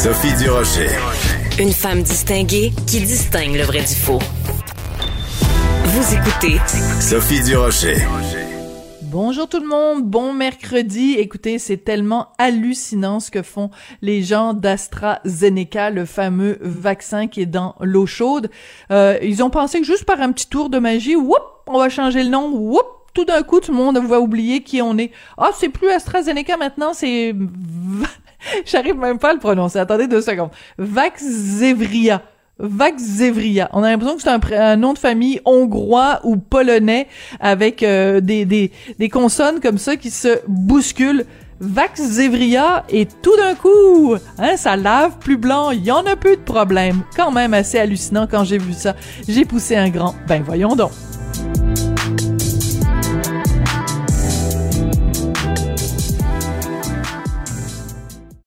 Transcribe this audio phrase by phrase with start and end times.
[0.00, 0.90] Sophie Durocher.
[1.58, 4.20] Une femme distinguée qui distingue le vrai du faux.
[5.86, 6.60] Vous écoutez
[7.00, 7.96] Sophie Durocher.
[9.02, 11.16] Bonjour tout le monde, bon mercredi.
[11.18, 17.46] Écoutez, c'est tellement hallucinant ce que font les gens d'AstraZeneca, le fameux vaccin qui est
[17.46, 18.50] dans l'eau chaude.
[18.92, 21.88] Euh, ils ont pensé que juste par un petit tour de magie, whoop, on va
[21.88, 25.10] changer le nom, whoop, tout d'un coup, tout le monde va oublier qui on est.
[25.38, 27.34] Ah, c'est plus AstraZeneca maintenant, c'est...
[28.66, 29.78] J'arrive même pas à le prononcer.
[29.78, 30.50] Attendez deux secondes.
[30.78, 32.22] Vaxzevria.
[32.58, 33.68] Vaxzevria.
[33.72, 37.06] On a l'impression que c'est un, nom de famille hongrois ou polonais
[37.40, 41.24] avec euh, des, des, des consonnes comme ça qui se bousculent.
[41.60, 46.36] Vaxzevria et tout d'un coup, hein, ça lave plus blanc, il y en a plus
[46.36, 47.02] de problème.
[47.16, 48.94] Quand même assez hallucinant quand j'ai vu ça.
[49.28, 50.14] J'ai poussé un grand.
[50.28, 50.92] Ben voyons donc.